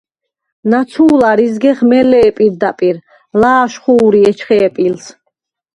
[0.69, 2.95] ნაცუ̄ლარ იზგეხ მელე̄ პირდაპირ,
[3.39, 5.05] ლა̄შხუ̄რი ეჩხე̄ პილს.